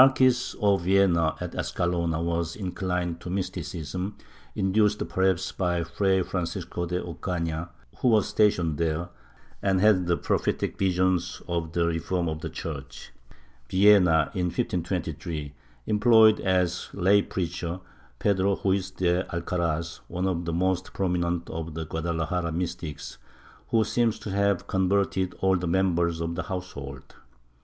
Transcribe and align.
8 0.01 0.17
MYSTICISM 0.19 0.59
[Book 0.59 0.81
VIII 0.81 0.83
Villena, 0.93 1.35
at 1.39 1.51
Escalona, 1.53 2.19
was 2.23 2.55
inclined 2.55 3.19
to 3.21 3.29
mysticism, 3.29 4.15
induced 4.55 5.07
perhaps 5.07 5.51
by 5.51 5.83
Fray 5.83 6.23
Francisco 6.23 6.87
de 6.87 6.99
Ocana, 6.99 7.69
who 7.97 8.07
was 8.07 8.27
stationed 8.27 8.79
there 8.79 9.09
and 9.61 9.79
had 9.79 10.07
prophetic 10.23 10.79
visions 10.79 11.43
of 11.47 11.73
the 11.73 11.85
reform 11.85 12.27
of 12.27 12.41
the 12.41 12.49
Church. 12.49 13.11
Villena, 13.69 14.31
in 14.33 14.45
1523, 14.47 15.53
employed 15.85 16.39
as 16.39 16.89
lay 16.93 17.21
preacher 17.21 17.79
Pedro 18.17 18.59
Ruiz 18.65 18.89
de 18.89 19.21
Alcaraz, 19.25 19.99
one 20.07 20.25
of 20.27 20.45
the 20.45 20.53
most 20.65 20.93
prominent 20.95 21.47
of 21.51 21.75
the 21.75 21.85
Guadalajara 21.85 22.51
mystics, 22.51 23.19
who 23.67 23.83
seems 23.83 24.17
to 24.17 24.31
have 24.31 24.65
con 24.65 24.89
verted 24.89 25.35
all 25.41 25.55
the 25.57 25.67
members 25.67 26.21
of 26.21 26.33
the 26.33 26.43
household. 26.49 27.13